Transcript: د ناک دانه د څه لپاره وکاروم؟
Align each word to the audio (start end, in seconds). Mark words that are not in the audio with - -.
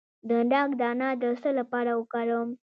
د 0.27 0.29
ناک 0.51 0.69
دانه 0.81 1.09
د 1.21 1.23
څه 1.41 1.49
لپاره 1.59 1.91
وکاروم؟ 1.99 2.49